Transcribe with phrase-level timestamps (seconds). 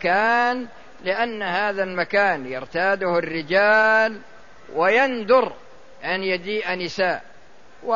[0.00, 0.66] كان
[1.04, 4.20] لأن هذا المكان يرتاده الرجال
[4.74, 5.52] ويندر
[6.04, 7.22] أن يجيء نساء.
[7.84, 7.92] و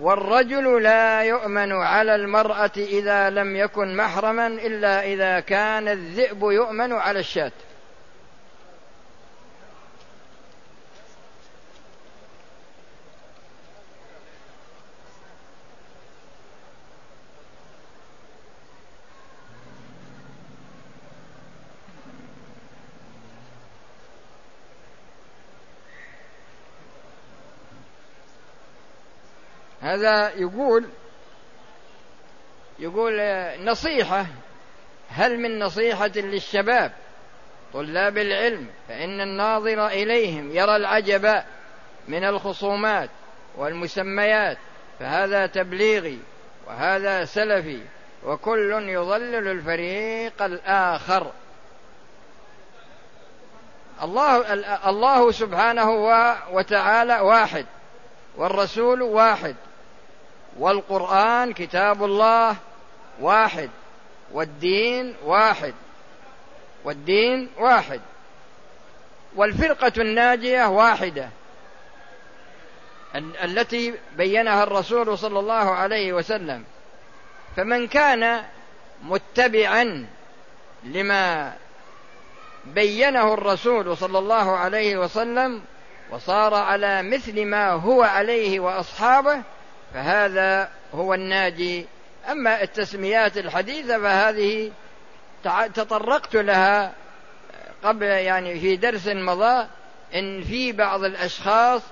[0.00, 7.18] والرجل لا يؤمن على المرأة إذا لم يكن محرما إلا إذا كان الذئب يؤمن على
[7.18, 7.52] الشاة.
[29.94, 30.84] هذا يقول
[32.78, 33.20] يقول
[33.64, 34.26] نصيحة.
[35.10, 36.92] هل من نصيحة للشباب
[37.72, 41.42] طلاب العلم؟ فإن الناظر إليهم يرى العجب
[42.08, 43.10] من الخصومات
[43.56, 44.58] والمسميات
[45.00, 46.18] فهذا تبليغي
[46.66, 47.80] وهذا سلفي
[48.24, 51.32] وكل يضلل الفريق الآخر.
[54.02, 54.52] الله
[54.88, 55.90] الله سبحانه
[56.52, 57.66] وتعالى واحد
[58.36, 59.56] والرسول واحد.
[60.58, 62.56] والقرآن كتاب الله
[63.20, 63.70] واحد
[64.32, 65.74] والدين واحد
[66.84, 68.00] والدين واحد
[69.36, 71.28] والفرقة الناجية واحدة
[73.16, 76.64] التي بينها الرسول صلى الله عليه وسلم.
[77.56, 78.44] فمن كان
[79.02, 80.06] متبعا
[80.84, 81.52] لما
[82.64, 85.62] بينه الرسول صلى الله عليه وسلم
[86.10, 89.42] وصار على مثل ما هو عليه وأصحابه
[89.94, 91.86] فهذا هو الناجي.
[92.30, 94.72] أما التسميات الحديثة فهذه
[95.74, 96.92] تطرقت لها
[97.84, 99.66] قبل يعني في درس مضى
[100.14, 101.82] إن في بعض الأشخاص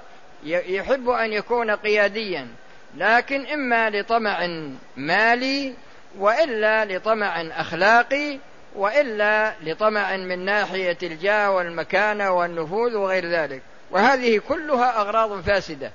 [0.44, 2.48] يحب أن يكون قياديا
[2.97, 4.48] لكن إما لطمع
[4.97, 5.75] مالي
[6.19, 8.39] وإلا لطمع أخلاقي
[8.77, 13.62] وإلا لطمع من ناحية الجاه والمكانة والنفوذ وغير ذلك.
[13.91, 15.93] وهذه كلها أغراض فاسدة.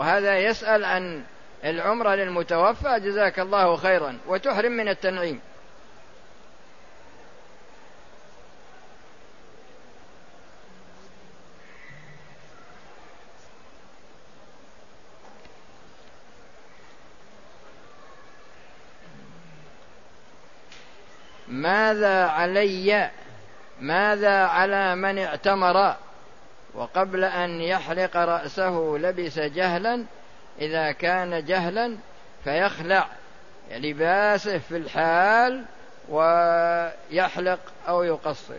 [0.00, 1.22] وهذا يسأل عن
[1.64, 5.40] العمرة للمتوفى جزاك الله خيرا وتحرم من التنعيم.
[21.48, 23.10] ماذا علي؟
[23.80, 25.96] ماذا على من اعتمر؟
[26.74, 30.04] وقبل أن يحلق رأسه لبس جهلا
[30.60, 31.96] إذا كان جهلا
[32.44, 33.06] فيخلع
[33.70, 35.64] لباسه في الحال
[36.08, 38.58] ويحلق أو يقصر.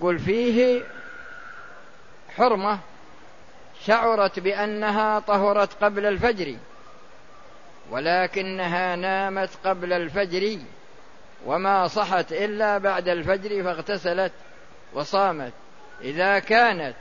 [0.00, 0.82] يقول فيه
[2.36, 2.78] حرمة
[3.84, 6.56] شعرت بأنها طهرت قبل الفجر
[7.90, 10.58] ولكنها نامت قبل الفجر
[11.46, 14.32] وما صحت إلا بعد الفجر فاغتسلت
[14.94, 15.52] وصامت.
[16.02, 16.96] إذا كانت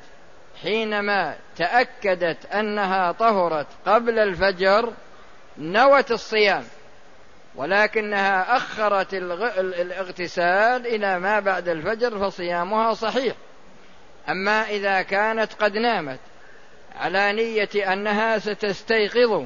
[0.61, 4.93] حينما تأكدت أنها طهرت قبل الفجر
[5.57, 6.63] نوت الصيام.
[7.55, 13.35] ولكنها أخرت الاغتسال إلى ما بعد الفجر فصيامها صحيح.
[14.29, 16.19] أما إذا كانت قد نامت
[16.95, 19.45] على نية أنها ستستيقظ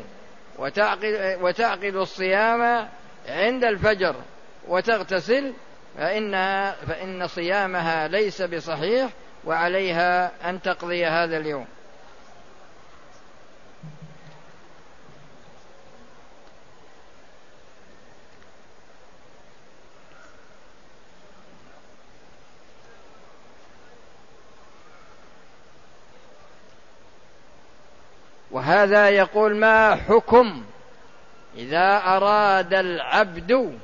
[0.59, 2.89] وتعقد, وتعقد الصيام
[3.29, 4.15] عند الفجر
[4.67, 5.53] وتغتسل
[5.97, 9.09] فإنها فإن صيامها ليس بصحيح
[9.45, 11.65] وعليها أن تقضي هذا اليوم.
[28.53, 30.63] وهذا يقول ما حكم
[31.57, 33.79] إذا أراد العبد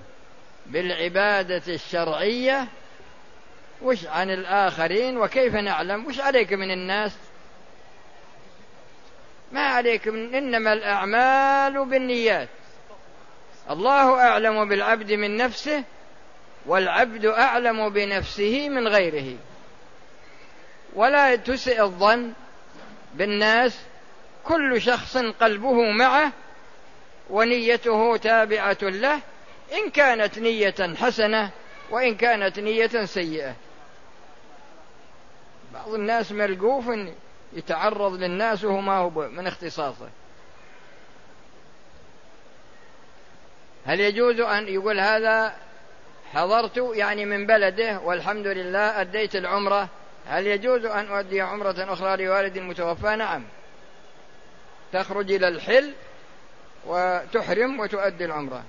[0.66, 2.68] بالعبادة الشرعية؟
[3.82, 7.18] وش عن الآخرين؟ وكيف نعلم؟ وش عليك من الناس؟
[9.52, 12.50] ما عليك من إنما الأعمال بالنيات.
[13.70, 15.84] الله أعلم بالعبد من نفسه
[16.66, 19.38] والعبد أعلم بنفسه من غيره.
[20.96, 22.34] ولا تسئ الظن
[23.14, 23.89] بالناس
[24.50, 26.32] كل شخص قلبه معه
[27.30, 29.20] ونيته تابعة له
[29.74, 31.50] إن كانت نية حسنة
[31.90, 33.56] وإن كانت نية سيئة.
[35.74, 36.86] بعض الناس ملقوف
[37.54, 40.10] يتعرض للناس وهو ما هو من اختصاصه.
[43.86, 45.56] هل يجوز أن يقول هذا
[46.34, 49.90] حضرت يعني من بلده والحمد لله أديت العمرة؟
[50.28, 53.44] هل يجوز أن أؤدي عمرة أخرى لوالد المتوفى نعم.
[54.94, 55.94] تخرج إلى الحل
[56.86, 58.64] وتحرم وتؤدي العمرة.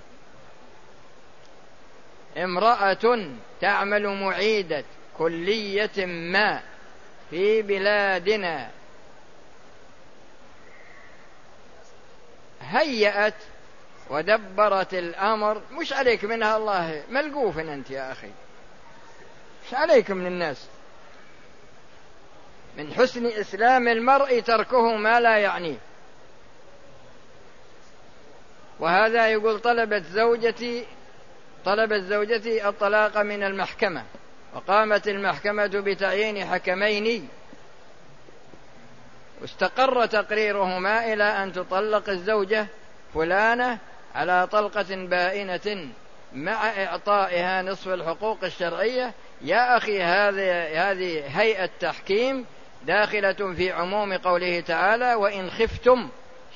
[2.37, 3.31] امرأة
[3.61, 4.85] تعمل معيدة
[5.19, 6.63] كلية ما
[7.31, 8.71] في بلادنا.
[12.63, 13.35] هيأت
[14.11, 15.63] ودبرت الأمر.
[15.73, 18.31] مش عليك منها الله ملقوف أنت يا أخي.
[19.67, 20.67] مش عليك من الناس.
[22.79, 25.79] من حسن إسلام المرء تركه ما لا يعنيه.
[28.81, 30.87] وهذا يقول طلبت زوجتي
[31.65, 34.05] طلبت زوجتي الطلاق من المحكمة
[34.55, 37.29] وقامت المحكمة بتعيين حكمين.
[39.43, 42.67] واستقر تقريرهما إلى أن تطلق الزوجة
[43.15, 43.79] فلانة
[44.15, 45.89] على طلقة بائنة
[46.33, 49.13] مع إعطائها نصف الحقوق الشرعية.
[49.43, 52.47] يا أخي هذه هذه هيئة تحكيم
[52.87, 56.09] داخلة في عموم قوله تعالى وإن خفتم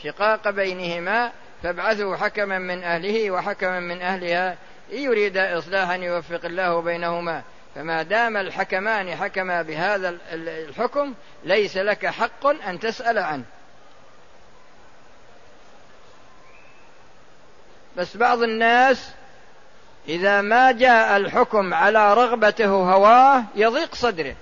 [0.03, 1.32] شقاق بينهما
[1.65, 4.57] فابعثوا حكما من أهله وحكما من أهلها
[4.93, 7.43] إن يريد إصلاحا يوفق الله بينهما.
[7.75, 11.15] فما دام الحكمان حكما بهذا الحكم
[11.45, 13.45] ليس لك حق أن تسأل عنه.
[17.97, 19.11] بس بعض الناس
[20.09, 24.37] إذا ما جاء الحكم على رغبته هواه يضيق صدره.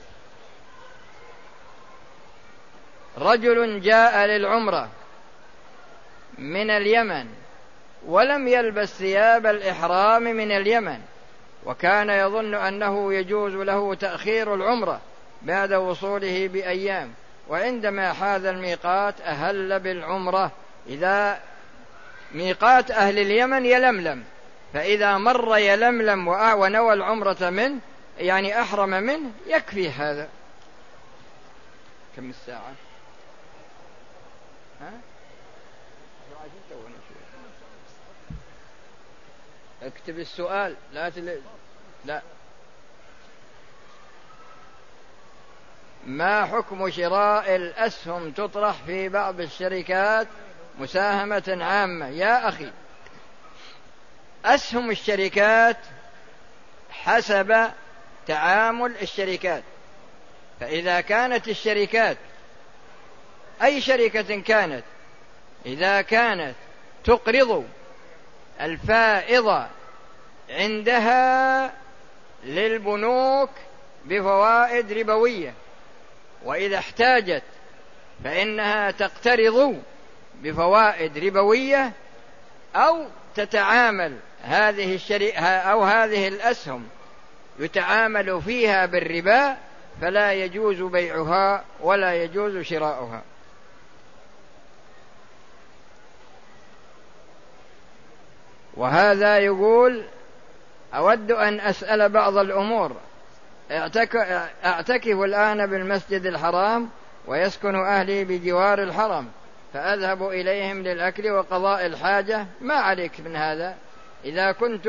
[3.18, 4.88] رجل جاء للعمرة
[6.42, 7.26] من اليمن
[8.06, 11.00] ولم يلبس ثياب الإحرام من اليمن.
[11.66, 15.00] وكان يظن أنه يجوز له تأخير العمرة
[15.42, 17.12] بعد وصوله بأيام.
[17.48, 20.50] وعندما حاز الميقات أهل بالعمرة.
[20.86, 21.40] إذا
[22.32, 24.24] ميقات أهل اليمن يلملم.
[24.74, 27.78] فإذا مر يلملم ونوى العمرة منه
[28.18, 30.28] يعني أحرم منه يكفي هذا.
[32.16, 32.72] كم الساعة؟
[34.80, 34.92] ها؟
[39.86, 40.76] اكتب السؤال.
[40.92, 41.40] لا تل...
[42.04, 42.22] لا.
[46.06, 50.28] ما حكم شراء الأسهم تطرح في بعض الشركات
[50.78, 52.70] مساهمة عامة؟ يا أخي
[54.44, 55.78] أسهم الشركات
[56.90, 57.70] حسب
[58.26, 59.62] تعامل الشركات.
[60.60, 62.16] فإذا كانت الشركات
[63.62, 64.84] أي شركة كانت
[65.66, 66.54] إذا كانت
[67.04, 67.66] تقرض
[68.62, 69.66] الفائض
[70.50, 71.72] عندها
[72.44, 73.50] للبنوك
[74.04, 75.54] بفوائد ربوية
[76.44, 77.42] وإذا احتاجت
[78.24, 79.82] فإنها تقترض
[80.42, 81.92] بفوائد ربوية
[82.76, 86.88] أو تتعامل هذه الشريعة أو هذه الأسهم
[87.58, 89.56] يتعامل فيها بالربا
[90.00, 93.22] فلا يجوز بيعها ولا يجوز شراؤها.
[98.76, 100.04] وهذا يقول
[100.94, 102.96] أود أن أسأل بعض الأمور.
[104.64, 106.88] أعتكف الآن بالمسجد الحرام
[107.26, 109.28] ويسكن أهلي بجوار الحرم
[109.74, 112.46] فأذهب إليهم للأكل وقضاء الحاجة.
[112.60, 113.74] ما عليك من هذا؟
[114.24, 114.88] إذا كنت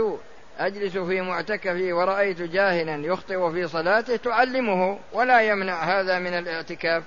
[0.60, 7.04] أجلس في معتكفي ورأيت جاهلا يخطئ في صلاته تعلمه ولا يمنع هذا من الاعتكاف.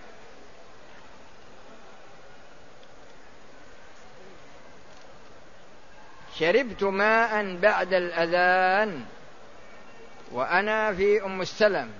[6.39, 9.05] شربت ماء بعد الأذان
[10.33, 11.93] وأنا في أم السلم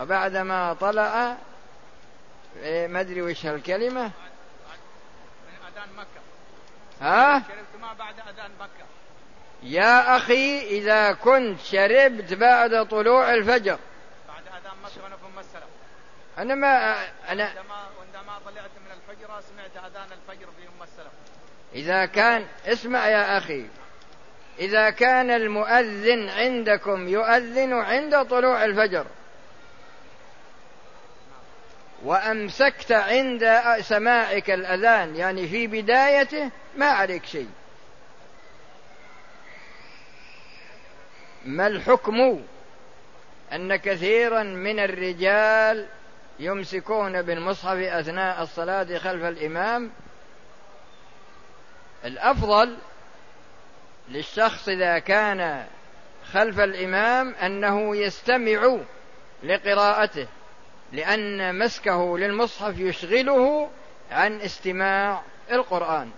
[0.00, 1.36] وبعدما طلع
[2.62, 4.02] إيه، ما أدري وش هالكلمة.
[4.04, 4.10] من
[5.68, 6.20] أذان مكة
[7.00, 8.86] ها؟ شربت ماء بعد أذان مكة
[9.62, 13.78] يا أخي إذا كنت شربت بعد طلوع الفجر.
[14.28, 15.68] بعد أذان مكة وأنا في أم السلم.
[16.38, 20.68] أنا ما أنا عندما عندما طلعت من الحجرة سمعت أذان الفجر في
[21.74, 23.66] إذا كان اسمع يا أخي
[24.58, 29.06] إذا كان المؤذن عندكم يؤذن عند طلوع الفجر
[32.04, 37.50] وأمسكت عند سماعك الأذان يعني في بدايته ما عليك شيء.
[41.44, 42.42] ما الحكم؟
[43.52, 45.86] أن كثيرا من الرجال
[46.38, 49.90] يمسكون بالمصحف أثناء الصلاة خلف الإمام
[52.04, 52.76] الأفضل
[54.08, 55.66] للشخص إذا كان
[56.32, 58.76] خلف الإمام أنه يستمع
[59.42, 60.26] لقراءته
[60.92, 63.70] لأن مسكه للمصحف يشغله
[64.10, 66.10] عن استماع القرآن.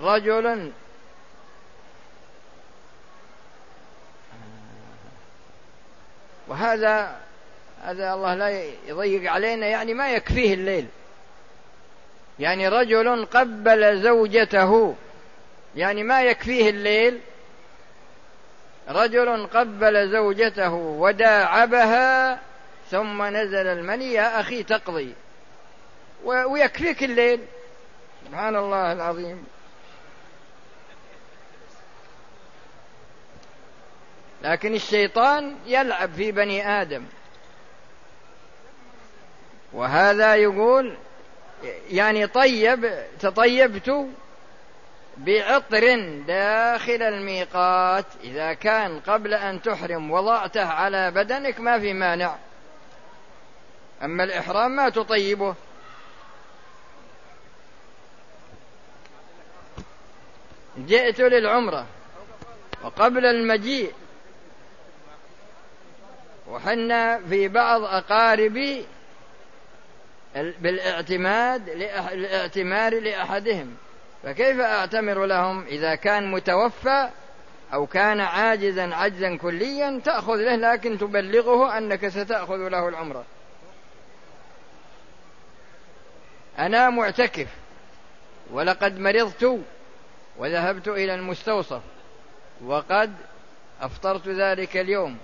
[0.00, 0.72] رجل
[6.48, 7.20] وهذا
[7.84, 10.86] هذا الله لا يضيق علينا يعني ما يكفيه الليل.
[12.38, 14.94] يعني رجل قبل زوجته
[15.76, 17.20] يعني ما يكفيه الليل.
[18.88, 22.40] رجل قبل زوجته وداعبها
[22.90, 25.14] ثم نزل المني يا أخي تقضي.
[26.24, 27.40] ويكفيك الليل.
[28.26, 29.44] سبحان الله العظيم.
[34.42, 37.04] لكن الشيطان يلعب في بني آدم.
[39.72, 40.96] وهذا يقول
[41.90, 44.06] يعني طيب تطيبت
[45.16, 45.96] بعطر
[46.26, 52.36] داخل الميقات إذا كان قبل أن تحرم وضعته على بدنك ما في مانع.
[54.02, 55.54] أما الإحرام ما تطيبه.
[60.78, 61.86] جئت للعمرة
[62.84, 63.92] وقبل المجيء
[66.48, 68.86] وحنا في بعض أقاربي
[70.34, 73.76] بالاعتماد الاعتمار لأحدهم.
[74.22, 77.10] فكيف أعتمر لهم؟ إذا كان متوفى
[77.72, 83.24] أو كان عاجزا عجزا كليا تأخذ له لكن تبلغه أنك ستأخذ له العمرة
[86.58, 87.48] أنا معتكف
[88.50, 89.60] ولقد مرضت
[90.38, 91.80] وذهبت إلى المستوصف
[92.64, 93.14] وقد
[93.80, 95.18] أفطرت ذلك اليوم.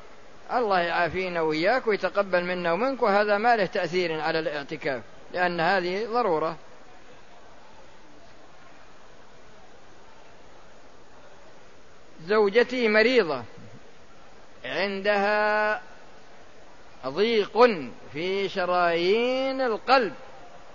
[0.53, 6.57] الله يعافينا وإياك ويتقبل منا ومنك وهذا ما له تأثير على الاعتكاف لأن هذه ضرورة.
[12.27, 13.43] زوجتي مريضة
[14.65, 15.81] عندها
[17.07, 17.71] ضيق
[18.13, 20.15] في شرايين القلب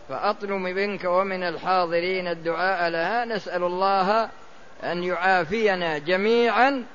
[0.10, 4.30] فأطلب منك ومن الحاضرين الدعاء لها نسأل الله
[4.84, 6.86] أن يعافينا جميعا.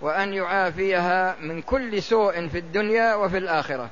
[0.00, 3.90] وأن يعافيها من كل سوء في الدنيا وفي الآخرة.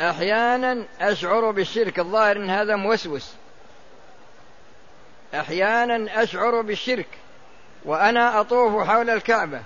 [0.00, 1.98] أحيانا أشعر بالشرك.
[1.98, 3.34] الظاهر أن هذا موسوس.
[5.34, 7.08] أحيانا أشعر بالشرك
[7.84, 9.62] وأنا أطوف حول الكعبة.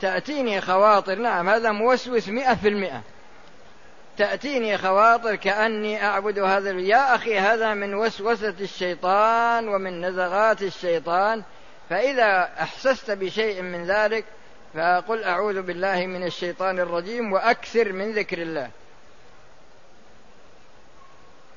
[0.00, 1.14] تأتيني خواطر.
[1.14, 3.02] نعم هذا موسوس مئة في المئة.
[4.18, 11.42] تأتيني خواطر كأني أعبد هذا يا أخي هذا من وسوسة الشيطان ومن نزغات الشيطان.
[11.90, 14.24] فإذا أحسست بشيء من ذلك
[14.74, 18.70] فقل أعوذ بالله من الشيطان الرجيم وأكثر من ذكر الله.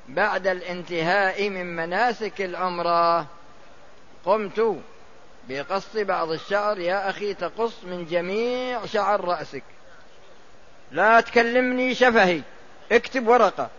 [0.08, 3.28] بعد الانتهاء من مناسك العمرة
[4.26, 4.78] قمت
[5.50, 9.64] بقص بعض الشعر يا أخي تقص من جميع شعر رأسك.
[10.96, 12.42] لا تكلمني شفهي.
[12.92, 13.70] اكتب ورقة.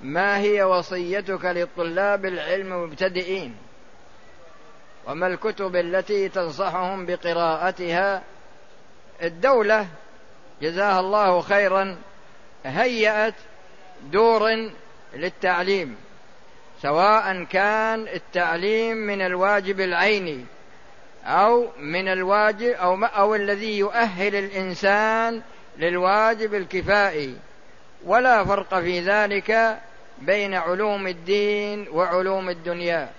[0.00, 3.56] ما هي وصيتك للطلاب العلم المبتدئين
[5.06, 8.22] وما الكتب التي تنصحهم بقراءتها؟
[9.22, 9.86] الدولة
[10.62, 11.96] جزاها الله خيرا
[12.64, 13.34] هيأت
[14.02, 14.70] دور
[15.14, 15.96] للتعليم
[16.82, 20.44] سواء كان التعليم من الواجب العيني
[21.24, 25.42] أو من الواجب أو أو الذي يؤهل الإنسان
[25.78, 27.36] للواجب الكفائي
[28.04, 29.78] ولا فرق في ذلك
[30.18, 33.10] بين علوم الدين وعلوم الدنيا.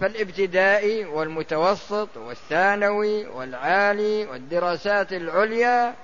[0.00, 5.94] فالابتدائي والمتوسط والثانوي والعالي والدراسات العليا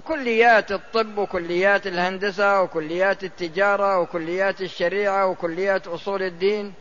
[0.00, 6.72] كليات الطب وكليات الهندسة وكليات التجارة وكليات الشريعة وكليات أصول الدين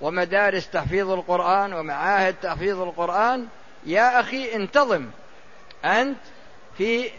[0.00, 3.46] ومدارس تحفيظ القرآن ومعاهد تحفيظ القرآن
[3.86, 5.06] يا أخي انتظم.
[5.84, 6.18] أنت
[6.78, 7.10] في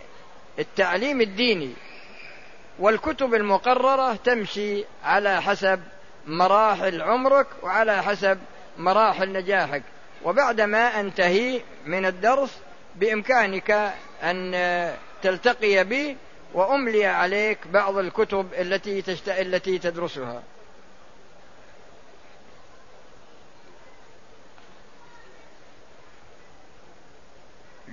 [0.59, 1.73] التعليم الديني
[2.79, 5.79] والكتب المقررة تمشي على حسب
[6.27, 8.39] مراحل عمرك وعلى حسب
[8.77, 9.83] مراحل نجاحك.
[10.23, 12.57] وبعدما أنتهي من الدرس
[12.95, 13.93] بإمكانك
[14.23, 14.53] أن
[15.21, 16.17] تلتقي بي
[16.53, 19.29] وأملي عليك بعض الكتب التي تشت...
[19.29, 20.43] التي تدرسها.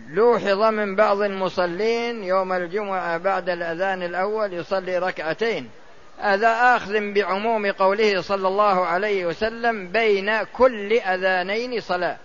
[0.08, 5.70] لوحظ من بعض المصلين يوم الجمعة بعد الأذان الأول يصلي ركعتين.
[6.18, 12.16] هذا آخذ بعموم قوله صلى الله عليه وسلم بين كل أذانين صلاة.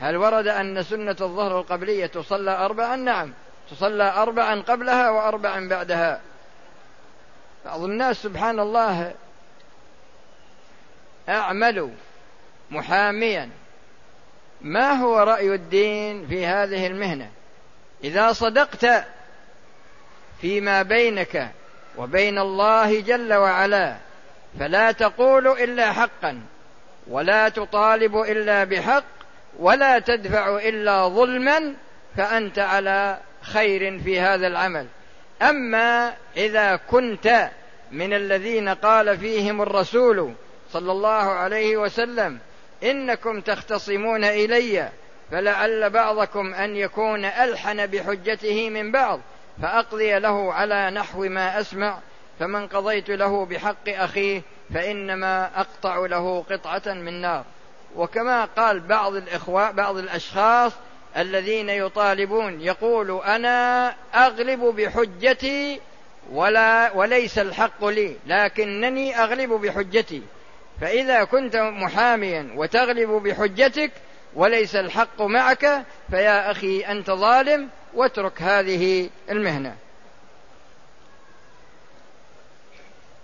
[0.00, 3.32] هل ورد أن سنة الظهر القبلية تصلى أربعا؟ نعم.
[3.70, 6.20] تصلى أربعا قبلها وأربعا بعدها.
[7.64, 9.14] بعض الناس سبحان الله
[11.28, 11.90] أعملوا
[12.70, 13.50] محاميا.
[14.60, 17.30] ما هو رأي الدين في هذه المهنة؟
[18.04, 18.86] إذا صدقت
[20.40, 21.50] فيما بينك
[21.96, 23.96] وبين الله جل وعلا
[24.60, 26.40] فلا تقول إلا حقا
[27.06, 29.04] ولا تطالب إلا بحق
[29.58, 31.74] ولا تدفع إلا ظلما
[32.16, 34.86] فأنت على خير في هذا العمل.
[35.42, 37.50] أما إذا كنت
[37.92, 40.34] من الذين قال فيهم الرسول
[40.72, 42.38] صلى الله عليه وسلم
[42.82, 44.88] إنكم تختصمون إلي
[45.30, 49.20] فلعل بعضكم أن يكون ألحن بحجته من بعض
[49.62, 51.98] فأقضي له على نحو ما أسمع
[52.38, 54.42] فمن قضيت له بحق أخيه
[54.74, 57.44] فإنما أقطع له قطعة من نار.
[57.96, 60.72] وكما قال بعض الإخوة بعض الأشخاص
[61.16, 65.80] الذين يطالبون يقول أنا أغلب بحجتي
[66.32, 70.22] ولا وليس الحق لي لكنني أغلب بحجتي.
[70.80, 73.90] فإذا كنت محاميا وتغلب بحجتك
[74.34, 79.76] وليس الحق معك فيا أخي أنت ظالم واترك هذه المهنة.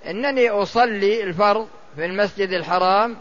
[0.06, 3.16] إنني أصلي الفرض في المسجد الحرام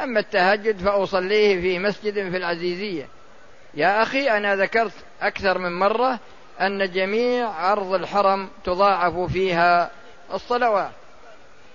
[0.00, 3.08] أما التهجد فأصليه في مسجد في العزيزية.
[3.74, 6.18] يا أخي أنا ذكرت أكثر من مرة
[6.60, 9.90] أن جميع أرض الحرم تضاعف فيها
[10.32, 10.90] الصلوات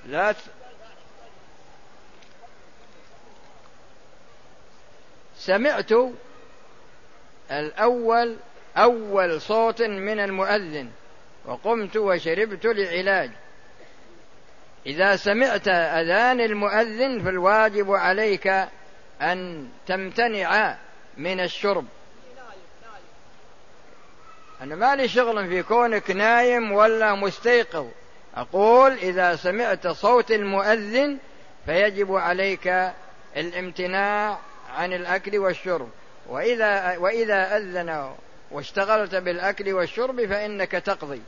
[0.06, 0.36] لا.
[5.38, 5.92] سمعت
[7.52, 8.38] الأول
[8.78, 10.90] أول صوت من المؤذن
[11.46, 13.32] وقمت وشربت لعلاج
[14.86, 18.48] إذا سمعت أذان المؤذن فالواجب عليك
[19.22, 20.78] أن تمتنع
[21.18, 21.86] من الشرب.
[24.62, 27.88] أنا ما لي شغل في كونك نايم ولا مستيقظ.
[28.36, 31.18] أقول إذا سمعت صوت المؤذن
[31.66, 32.92] فيجب عليك
[33.38, 34.38] الامتناع
[34.76, 35.90] عن الأكل والشرب.
[36.28, 38.16] وإذا وإذا أذن
[38.52, 41.22] واشتغلت بالأكل والشرب فإنك تقضي.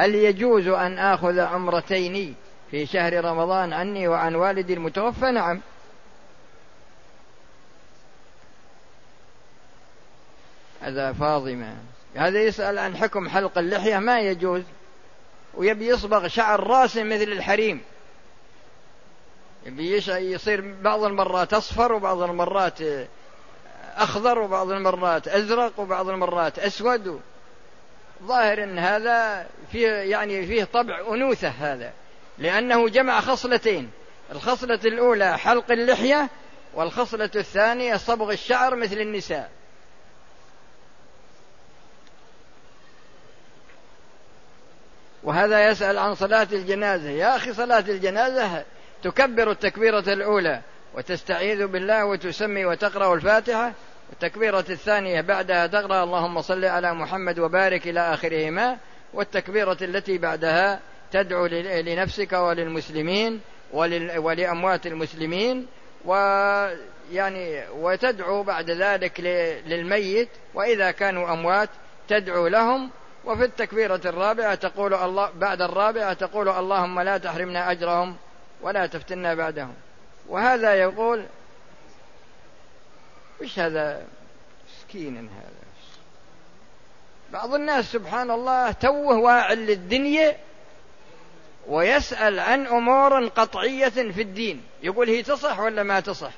[0.00, 2.34] هل يجوز أن آخذ عمرتين
[2.70, 5.60] في شهر رمضان عني وعن والدي المتوفى؟ نعم.
[10.80, 11.76] هذا فاضمة
[12.14, 14.62] هذا يسأل عن حكم حلق اللحية ما يجوز؟
[15.54, 17.80] ويبي يصبغ شعر راسه مثل الحريم.
[19.66, 22.78] يبي يصير بعض المرات أصفر وبعض المرات
[23.96, 27.20] أخضر وبعض المرات أزرق وبعض المرات أسود.
[28.22, 31.92] ظاهر أن هذا فيه يعني فيه طبع أنوثة هذا
[32.38, 33.90] لأنه جمع خصلتين
[34.32, 36.28] الخصلة الأولى حلق اللحية
[36.74, 39.50] والخصلة الثانية صبغ الشعر مثل النساء.
[45.22, 47.10] وهذا يسأل عن صلاة الجنازة.
[47.10, 48.64] يا أخي صلاة الجنازة
[49.02, 50.62] تكبر التكبيرة الأولى
[50.94, 53.72] وتستعيذ بالله وتسمي وتقرأ الفاتحة
[54.12, 58.76] التكبيرة الثانية بعدها تقرأ اللهم صل على محمد وبارك إلى آخرهما
[59.14, 60.80] والتكبيرة التي بعدها
[61.12, 63.40] تدعو لنفسك وللمسلمين
[64.16, 65.66] ولأموات المسلمين
[66.04, 69.20] ويعني وتدعو بعد ذلك
[69.66, 71.68] للميت وإذا كانوا أموات
[72.08, 72.90] تدعو لهم.
[73.24, 78.16] وفي التكبيرة الرابعة تقول الله بعد الرابعة تقول اللهم لا تحرمنا أجرهم
[78.62, 79.74] ولا تفتنا بعدهم.
[80.28, 81.24] وهذا يقول
[83.40, 84.06] وش هذا
[84.68, 85.60] مسكين هذا؟
[87.32, 90.36] بعض الناس سبحان الله توه واعل للدنيا
[91.66, 94.64] ويسأل عن أمور قطعية في الدين.
[94.82, 96.32] يقول هي تصح ولا ما تصح؟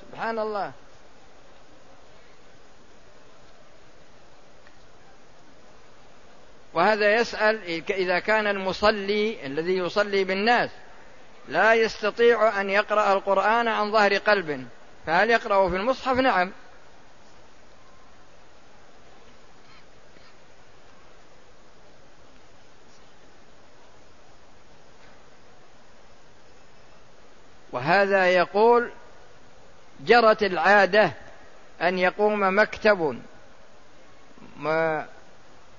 [0.00, 0.72] سبحان الله.
[6.74, 10.70] وهذا يسأل إذا كان المصلي الذي يصلي بالناس
[11.48, 14.68] لا يستطيع أن يقرأ القرآن عن ظهر قلب.
[15.06, 16.52] فهل يقرأ في المصحف؟ نعم.
[27.72, 28.90] وهذا يقول
[30.00, 31.12] جرت العادة
[31.82, 33.18] أن يقوم مكتب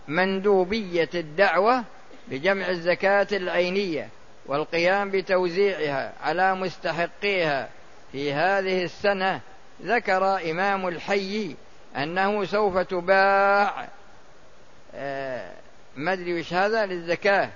[0.07, 1.83] مندوبية الدعوة
[2.27, 4.09] بجمع الزكاة العينية
[4.45, 7.69] والقيام بتوزيعها على مستحقيها
[8.11, 9.41] في هذه السنة
[9.81, 11.55] ذكر إمام الحي
[11.97, 13.87] أنه سوف تباع
[14.95, 15.51] آه،
[15.95, 17.49] ما أدري وش هذا للزكاة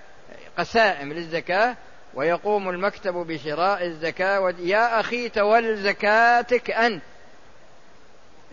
[0.58, 1.76] قسائم للزكاة
[2.14, 7.02] ويقوم المكتب بشراء الزكاة يا أخي تول زكاتك أنت.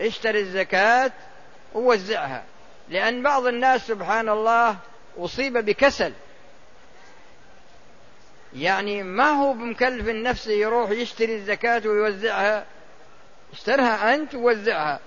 [0.01, 1.13] اشتري الزكاة
[1.75, 2.45] ووزعها
[2.89, 4.77] لأن بعض الناس سبحان الله
[5.19, 6.13] أصيب بكسل.
[8.57, 12.65] يعني ما هو بمكلف نفسه يروح يشتري الزكاة ويوزعها؟
[13.53, 15.01] اشترها أنت ووزعها.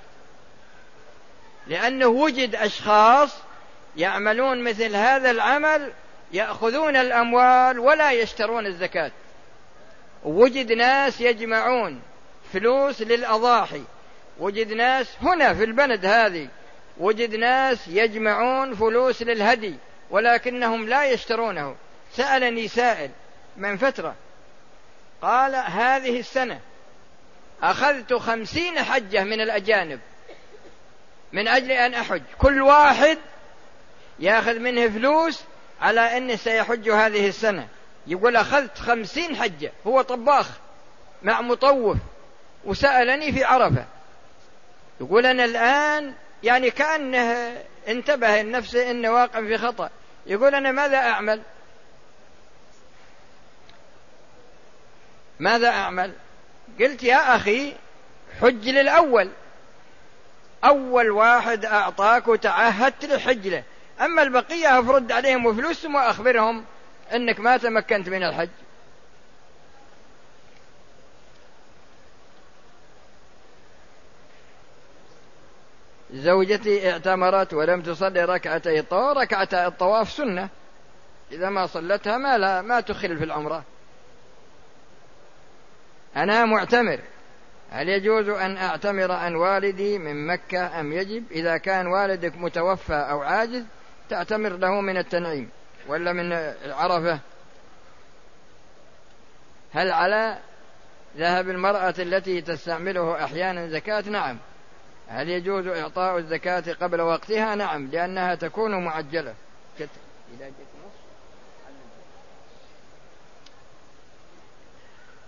[1.67, 3.37] لأنه وجد أشخاص
[3.97, 5.91] يعملون مثل هذا العمل
[6.33, 9.11] يأخذون الأموال ولا يشترون الزكاة.
[10.23, 12.01] وجد ناس يجمعون
[12.53, 13.83] فلوس للأضاحي.
[14.39, 16.47] وجد ناس هنا في البلد هذه
[16.97, 19.75] وجد ناس يجمعون فلوس للهدي
[20.09, 21.75] ولكنهم لا يشترونه.
[22.11, 23.11] سألني سائل
[23.57, 24.15] من فترة.
[25.21, 26.59] قال هذه السنة
[27.63, 29.99] أخذت خمسين حجة من الأجانب
[31.31, 32.21] من أجل أن أحج.
[32.37, 33.17] كل واحد
[34.19, 35.43] يأخذ منه فلوس
[35.81, 37.67] على أنه سيحج هذه السنة.
[38.07, 39.71] يقول أخذت خمسين حجة.
[39.87, 40.49] هو طباخ
[41.23, 41.97] مع مطوف
[42.65, 43.85] وسألني في عرفة.
[45.01, 49.89] يقول أنا الآن يعني كأنه انتبه لنفسه أنه واقع في خطأ.
[50.25, 51.41] يقول أنا ماذا أعمل؟
[55.41, 56.13] ماذا أعمل؟
[56.79, 57.75] قلت يا أخي
[58.41, 59.29] حج للأول.
[60.63, 63.63] أول واحد أعطاك وتعهدت للحج له
[64.01, 66.65] أما البقية أفرد عليهم فلوسهم وأخبرهم
[67.13, 68.49] أنك ما تمكنت من الحج.
[76.13, 80.49] زوجتي اعتمرت ولم تصلي ركعتي الطواف ركعتي الطواف سنة.
[81.31, 83.63] إذا ما صلتها ما لا ما تخل في العمرة.
[86.15, 86.99] أنا معتمر.
[87.71, 93.21] هل يجوز أن أعتمر عن والدي من مكة أم يجب؟ إذا كان والدك متوفى أو
[93.21, 93.63] عاجز
[94.09, 95.49] تعتمر له من التنعيم.
[95.87, 96.33] ولا من
[96.71, 97.19] عرفة؟
[99.73, 100.37] هل على
[101.17, 104.37] ذهب المرأة التي تستعمله أحيانا زكاة؟ نعم.
[105.07, 109.33] هل يجوز إعطاء الزكاة قبل وقتها؟ نعم لأنها تكون معجلة.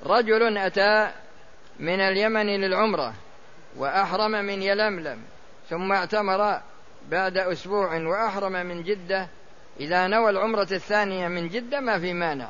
[0.05, 1.11] رجل أتى
[1.79, 3.13] من اليمن للعمرة
[3.77, 5.19] وأحرم من يلملم
[5.69, 6.61] ثم اعتمر
[7.09, 9.27] بعد أسبوع وأحرم من جدة
[9.79, 12.49] إذا نوى العمرة الثانية من جدة ما في مانع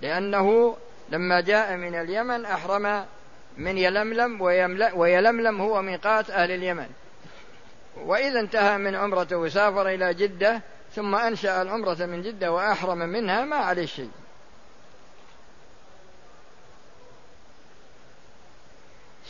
[0.00, 0.76] لأنه
[1.10, 3.04] لما جاء من اليمن أحرم
[3.56, 4.40] من يلملم
[4.94, 6.86] ويلملم هو ميقات أهل اليمن.
[7.96, 10.60] وإذا انتهى من عمرته وسافر إلى جدة
[10.94, 14.10] ثم أنشأ العمرة من جدة وأحرم منها ما عليه شيء.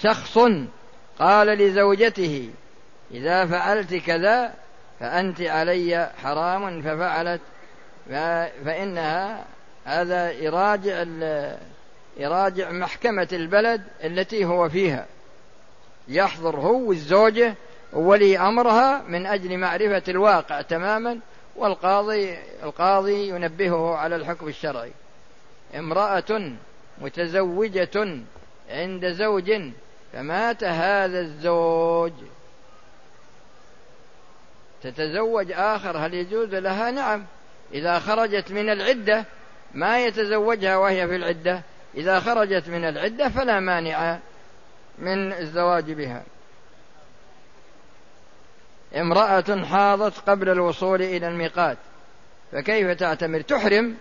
[0.02, 0.38] شخص
[1.18, 2.50] قال لزوجته
[3.10, 4.54] إذا فعلت كذا
[5.00, 7.40] فأنت علي حرام ففعلت
[8.64, 9.44] فإنها
[9.84, 11.04] هذا يراجع
[12.16, 15.06] يراجع محكمة البلد التي هو فيها.
[16.08, 17.54] يحضر هو والزوجة
[17.92, 21.18] وولي أمرها من أجل معرفة الواقع تماما
[21.56, 24.92] والقاضي القاضي ينبهه على الحكم الشرعي.
[25.74, 26.52] امرأة
[27.00, 28.18] متزوجة
[28.70, 29.52] عند زوج
[30.12, 32.12] فمات هذا الزوج.
[34.82, 37.24] تتزوج آخر هل يجوز لها؟ نعم.
[37.74, 39.24] إذا خرجت من العدة
[39.74, 41.62] ما يتزوجها وهي في العدة.
[41.94, 44.18] إذا خرجت من العدة فلا مانع
[44.98, 46.22] من الزواج بها.
[48.96, 51.78] امرأة حاضت قبل الوصول إلى الميقات
[52.52, 53.96] فكيف تعتمر؟ تحرم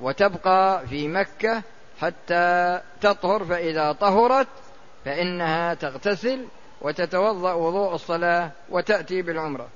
[0.00, 1.62] وتبقى في مكة
[2.00, 4.48] حتى تطهر فإذا طهرت
[5.04, 6.48] فإنها تغتسل
[6.80, 9.68] وتتوضأ وضوء الصلاة وتأتي بالعمرة.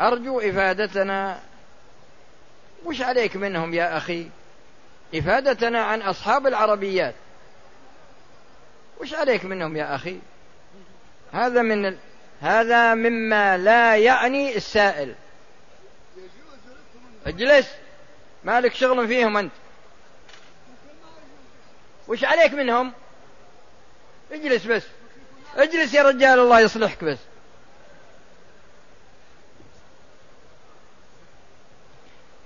[0.00, 1.40] أرجو إفادتنا.
[2.84, 4.28] وش عليك منهم يا أخي؟
[5.14, 7.14] إفادتنا عن أصحاب العربيات.
[9.00, 10.18] وش عليك منهم يا أخي؟
[11.32, 11.98] هذا من ال...
[12.40, 15.14] هذا مما لا يعني السائل.
[17.26, 17.74] اجلس.
[18.44, 19.52] مالك شغل فيهم أنت؟
[22.08, 22.92] وش عليك منهم؟
[24.32, 24.82] اجلس بس.
[25.56, 27.18] اجلس يا رجال الله يصلحك بس.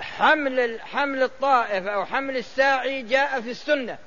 [0.00, 3.98] حمل حمل الطائف أو حمل الساعي جاء في السنة.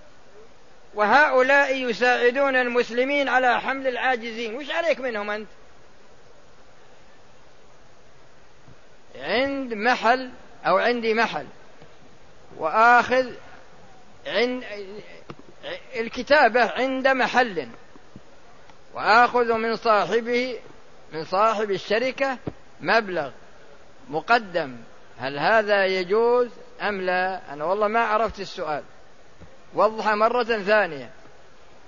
[0.93, 4.55] وهؤلاء يساعدون المسلمين على حمل العاجزين.
[4.55, 5.47] وش عليك منهم أنت؟
[9.15, 10.31] عند محل
[10.65, 11.47] أو عندي محل.
[12.57, 13.33] وآخذ
[14.27, 14.63] عند
[15.95, 17.67] الكتابة عند محل
[18.93, 20.59] وآخذ من صاحبه
[21.13, 22.37] من صاحب الشركة
[22.81, 23.31] مبلغ
[24.09, 24.77] مقدم.
[25.19, 26.49] هل هذا يجوز
[26.81, 28.83] أم لا؟ أنا والله ما عرفت السؤال.
[29.73, 31.09] وضح مرة ثانية.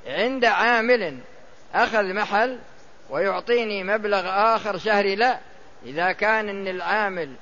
[0.08, 1.20] عند عامل
[1.74, 2.60] أخذ محل
[3.10, 4.24] ويعطيني مبلغ
[4.56, 5.40] آخر شهري لا.
[5.86, 7.36] إذا كان إن العامل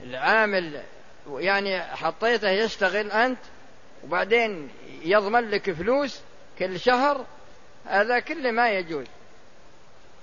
[0.00, 0.82] العامل
[1.32, 3.38] يعني حطيته يشتغل أنت
[4.04, 4.68] وبعدين
[5.02, 6.20] يضمن لك فلوس
[6.58, 7.26] كل شهر
[7.86, 9.06] هذا كله ما يجوز.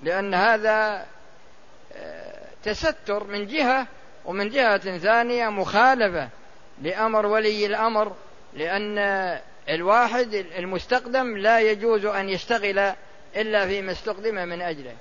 [0.03, 1.05] لأن هذا
[1.95, 3.87] آه، تستر من جهة
[4.25, 6.29] ومن جهة ثانية مخالفة
[6.81, 8.15] لأمر ولي الأمر
[8.53, 8.97] لأن
[9.69, 12.93] الواحد المستقدم لا يجوز أن يشتغل
[13.35, 14.95] إلا فيما استقدم من أجله.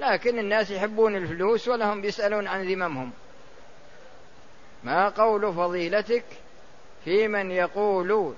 [0.00, 3.10] لكن الناس يحبون الفلوس ولهم بيسألون عن ذممهم.
[4.84, 6.24] ما قول فضيلتك؟
[7.04, 8.34] في من يقول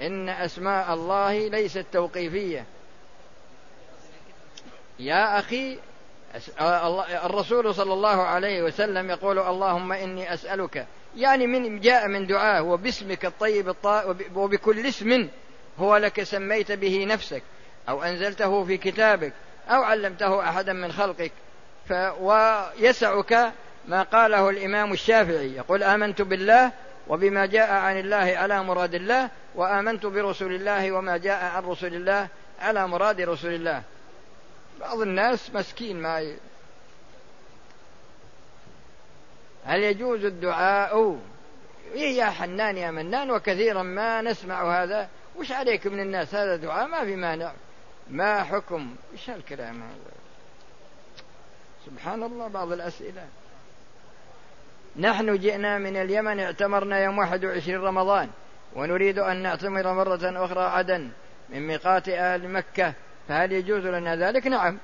[0.00, 2.64] إن أسماء الله ليست توقيفية.
[4.98, 5.78] يا أخي
[7.24, 10.86] الرسول صلى الله عليه وسلم يقول اللهم إني أسألك.
[11.16, 15.28] يعني من جاء من دعاه وباسمك الطيب الطا وبكل اسم
[15.78, 17.42] هو لك سميت به نفسك
[17.88, 19.32] أو أنزلته في كتابك
[19.68, 21.32] أو علمته أحدا من خلقك.
[22.20, 23.52] ويسعك
[23.88, 26.72] ما قاله الإمام الشافعي يقول آمنت بالله
[27.08, 32.28] وبما جاء عن الله على مراد الله وآمنت برسول الله وما جاء عن رسول الله
[32.60, 33.82] على مراد رسول الله.
[34.80, 36.36] بعض الناس مسكين ما ي...
[39.64, 41.18] هل يجوز الدعاء؟
[41.92, 45.08] إيه يا حنان يا منان وكثيرا ما نسمع هذا.
[45.36, 47.52] وش عليك من الناس؟ هذا دعاء ما في مانع.
[48.10, 50.12] ما حكم؟ إيش هالكلام هذا؟
[51.86, 53.24] سبحان الله بعض الأسئلة.
[54.96, 58.30] نحن جئنا من اليمن اعتمرنا يوم 21 رمضان
[58.76, 61.10] ونريد أن نعتمر مرة أخرى عدن
[61.48, 62.94] من ميقات أهل مكة.
[63.28, 64.78] فهل يجوز لنا ذلك؟ نعم.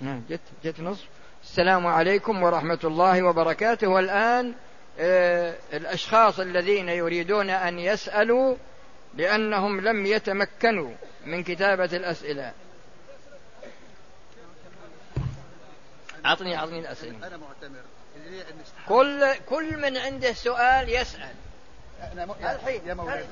[0.00, 1.06] نعم جت جت نصف.
[1.42, 3.88] السلام عليكم ورحمة الله وبركاته.
[3.88, 4.54] والآن
[4.98, 8.56] آه الأشخاص الذين يريدون أن يسألوا
[9.14, 10.90] لأنهم لم يتمكنوا
[11.26, 12.52] من كتابة الأسئلة.
[16.26, 17.26] أعطني أعطني الأسئلة.
[17.26, 17.80] أنا معتمر.
[18.88, 21.28] كل كل من عنده سؤال يسأل.
[22.42, 23.24] الحين يا مولاي